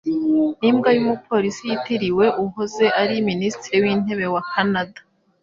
Nimbwa 0.61 0.89
y'umupolisi 0.95 1.63
yitiriwe 1.69 2.25
uwahoze 2.41 2.85
ari 3.01 3.15
Minisitiri 3.29 3.77
w’intebe 3.83 4.25
wa 4.33 4.43
Kanada? 4.51 4.99